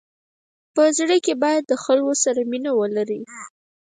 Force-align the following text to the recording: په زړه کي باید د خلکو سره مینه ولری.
په 0.75 0.83
زړه 0.97 1.17
کي 1.25 1.33
باید 1.43 1.63
د 1.67 1.73
خلکو 1.83 2.13
سره 2.23 2.39
مینه 2.51 2.71
ولری. 2.79 3.21